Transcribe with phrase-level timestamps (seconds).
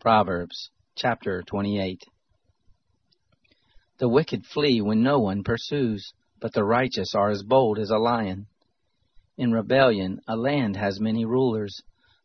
[0.00, 2.04] Proverbs chapter 28
[3.98, 7.98] The wicked flee when no one pursues, but the righteous are as bold as a
[7.98, 8.46] lion.
[9.36, 11.82] In rebellion a land has many rulers,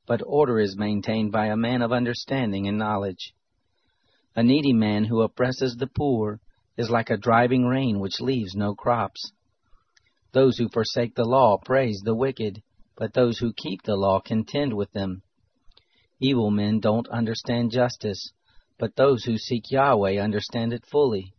[0.07, 3.33] but order is maintained by a man of understanding and knowledge.
[4.37, 6.39] A needy man who oppresses the poor
[6.77, 9.33] is like a driving rain which leaves no crops.
[10.31, 12.63] Those who forsake the law praise the wicked,
[12.95, 15.23] but those who keep the law contend with them.
[16.27, 18.31] Evil men don't understand justice,
[18.79, 21.35] but those who seek Yahweh understand it fully.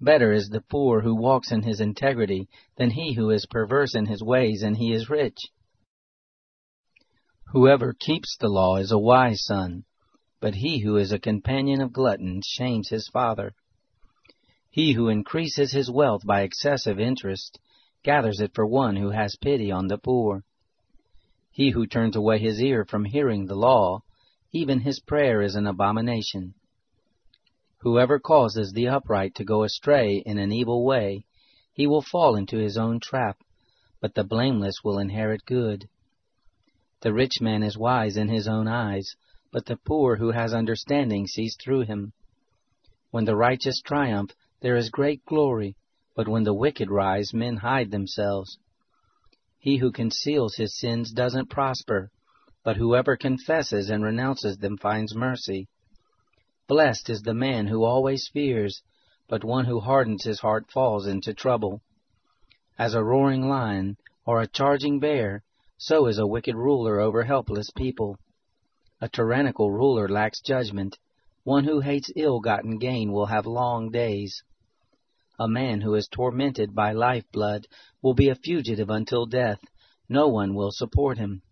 [0.00, 4.06] Better is the poor who walks in his integrity than he who is perverse in
[4.06, 5.38] his ways and he is rich.
[7.48, 9.86] Whoever keeps the law is a wise son,
[10.40, 13.56] but he who is a companion of gluttons shames his father.
[14.70, 17.58] He who increases his wealth by excessive interest
[18.04, 20.44] gathers it for one who has pity on the poor.
[21.54, 24.02] He who turns away his ear from hearing the law,
[24.50, 26.54] even his prayer is an abomination.
[27.82, 31.26] Whoever causes the upright to go astray in an evil way,
[31.72, 33.38] he will fall into his own trap,
[34.00, 35.88] but the blameless will inherit good.
[37.02, 39.14] The rich man is wise in his own eyes,
[39.52, 42.14] but the poor who has understanding sees through him.
[43.12, 45.76] When the righteous triumph, there is great glory,
[46.16, 48.58] but when the wicked rise, men hide themselves.
[49.64, 52.10] He who conceals his sins doesn't prosper,
[52.64, 55.68] but whoever confesses and renounces them finds mercy.
[56.68, 58.82] Blessed is the man who always fears,
[59.26, 61.80] but one who hardens his heart falls into trouble.
[62.78, 65.42] As a roaring lion or a charging bear,
[65.78, 68.18] so is a wicked ruler over helpless people.
[69.00, 70.98] A tyrannical ruler lacks judgment.
[71.42, 74.42] One who hates ill-gotten gain will have long days.
[75.38, 77.66] A man who is tormented by lifeblood
[78.00, 79.60] will be a fugitive until death.
[80.08, 81.42] No one will support him.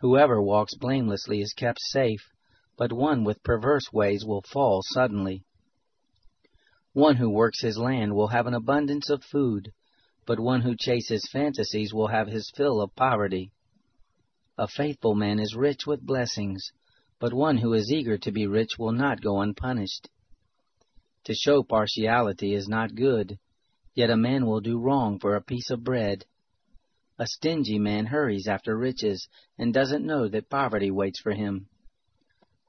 [0.00, 2.32] Whoever walks blamelessly is kept safe,
[2.76, 5.44] but one with perverse ways will fall suddenly.
[6.92, 9.72] One who works his land will have an abundance of food,
[10.26, 13.52] but one who chases fantasies will have his fill of poverty.
[14.58, 16.72] A faithful man is rich with blessings,
[17.20, 20.08] but one who is eager to be rich will not go unpunished.
[21.24, 23.38] To show partiality is not good,
[23.94, 26.24] yet a man will do wrong for a piece of bread.
[27.18, 31.68] A stingy man hurries after riches and doesn't know that poverty waits for him.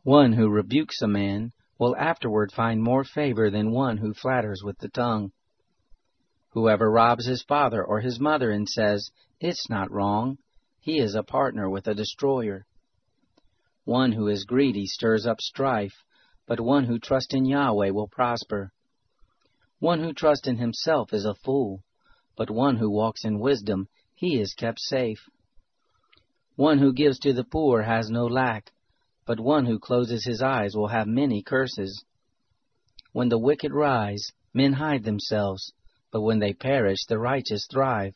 [0.03, 4.78] One who rebukes a man will afterward find more favor than one who flatters with
[4.78, 5.31] the tongue.
[6.52, 9.09] Whoever robs his father or his mother and says,
[9.40, 10.38] It's not wrong,
[10.80, 12.68] he is a partner with a destroyer.
[13.85, 16.03] One who is greedy stirs up strife,
[16.45, 18.71] but one who trusts in Yahweh will prosper.
[19.79, 21.83] One who trusts in himself is a fool,
[22.35, 25.29] but one who walks in wisdom, he is kept safe.
[26.55, 28.71] One who gives to the poor has no lack,
[29.25, 32.03] but one who closes his eyes will have many curses.
[33.11, 35.71] When the wicked rise, men hide themselves,
[36.11, 38.15] but when they perish, the righteous thrive.